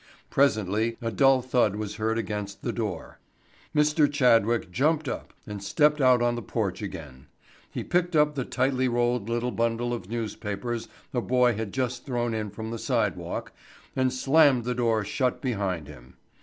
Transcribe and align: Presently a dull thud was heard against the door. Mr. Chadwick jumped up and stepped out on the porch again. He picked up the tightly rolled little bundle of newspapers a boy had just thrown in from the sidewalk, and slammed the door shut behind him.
Presently 0.31 0.97
a 0.99 1.11
dull 1.11 1.43
thud 1.43 1.75
was 1.75 1.97
heard 1.97 2.17
against 2.17 2.63
the 2.63 2.73
door. 2.73 3.19
Mr. 3.75 4.11
Chadwick 4.11 4.71
jumped 4.71 5.07
up 5.07 5.31
and 5.45 5.63
stepped 5.63 6.01
out 6.01 6.23
on 6.23 6.33
the 6.33 6.41
porch 6.41 6.81
again. 6.81 7.27
He 7.69 7.83
picked 7.83 8.15
up 8.15 8.33
the 8.33 8.43
tightly 8.43 8.87
rolled 8.87 9.29
little 9.29 9.51
bundle 9.51 9.93
of 9.93 10.09
newspapers 10.09 10.87
a 11.13 11.21
boy 11.21 11.53
had 11.53 11.71
just 11.71 12.03
thrown 12.03 12.33
in 12.33 12.49
from 12.49 12.71
the 12.71 12.79
sidewalk, 12.79 13.51
and 13.95 14.11
slammed 14.11 14.63
the 14.63 14.73
door 14.73 15.05
shut 15.05 15.39
behind 15.39 15.87
him. 15.87 16.15